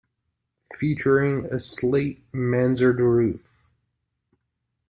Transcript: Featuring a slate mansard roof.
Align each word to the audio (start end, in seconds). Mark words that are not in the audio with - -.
Featuring 0.75 1.45
a 1.53 1.59
slate 1.59 2.23
mansard 2.33 2.99
roof. 2.99 3.69